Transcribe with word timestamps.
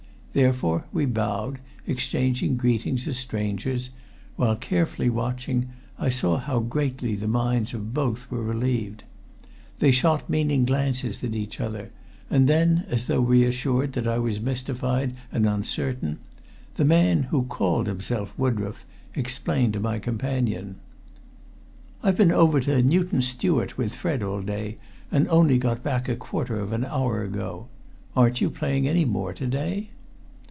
Therefore 0.33 0.87
we 0.93 1.05
bowed, 1.07 1.59
exchanging 1.85 2.55
greetings 2.55 3.05
as 3.05 3.17
strangers, 3.17 3.89
while, 4.37 4.55
carefully 4.55 5.09
watching, 5.09 5.67
I 5.99 6.07
saw 6.07 6.37
how 6.37 6.59
greatly 6.61 7.15
the 7.15 7.27
minds 7.27 7.73
of 7.73 7.93
both 7.93 8.31
were 8.31 8.41
relieved. 8.41 9.03
They 9.79 9.91
shot 9.91 10.29
meaning 10.29 10.63
glances 10.63 11.21
at 11.21 11.35
each 11.35 11.59
other, 11.59 11.91
and 12.29 12.47
then, 12.47 12.85
as 12.87 13.07
though 13.07 13.19
reassured 13.19 13.91
that 13.91 14.07
I 14.07 14.19
was 14.19 14.39
mystified 14.39 15.17
and 15.33 15.45
uncertain, 15.45 16.17
the 16.75 16.85
man 16.85 17.23
who 17.23 17.43
called 17.43 17.87
himself 17.87 18.33
Woodroffe 18.37 18.85
explained 19.13 19.73
to 19.73 19.81
my 19.81 19.99
companion 19.99 20.77
"I've 22.01 22.15
been 22.15 22.31
over 22.31 22.61
to 22.61 22.81
Newton 22.81 23.21
Stewart 23.21 23.77
with 23.77 23.95
Fred 23.95 24.23
all 24.23 24.41
day, 24.41 24.77
and 25.11 25.27
only 25.27 25.57
got 25.57 25.83
back 25.83 26.07
a 26.07 26.15
quarter 26.15 26.57
of 26.57 26.71
an 26.71 26.85
hour 26.85 27.21
ago. 27.21 27.67
Aren't 28.15 28.39
you 28.39 28.49
playing 28.49 28.87
any 28.87 29.03
more 29.03 29.33
to 29.33 29.45
day?" 29.45 29.89